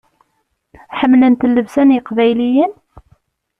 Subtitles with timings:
[0.99, 2.73] Ḥemmlent llebsa n yeqbayliyen?